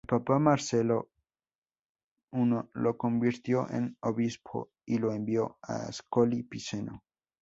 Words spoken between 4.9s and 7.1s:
lo envió a Ascoli Piceno.